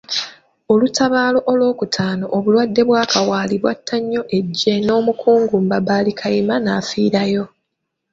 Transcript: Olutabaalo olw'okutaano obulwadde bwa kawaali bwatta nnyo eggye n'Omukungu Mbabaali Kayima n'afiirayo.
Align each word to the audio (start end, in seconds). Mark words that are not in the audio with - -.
Olutabaalo 0.73 1.39
olw'okutaano 1.51 2.25
obulwadde 2.37 2.81
bwa 2.87 3.03
kawaali 3.11 3.55
bwatta 3.63 3.95
nnyo 4.01 4.21
eggye 4.37 4.75
n'Omukungu 4.85 5.55
Mbabaali 5.63 6.11
Kayima 6.19 6.55
n'afiirayo. 6.59 7.43